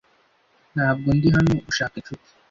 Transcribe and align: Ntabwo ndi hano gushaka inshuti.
Ntabwo 0.73 1.07
ndi 1.15 1.27
hano 1.35 1.51
gushaka 1.67 1.93
inshuti. 1.97 2.29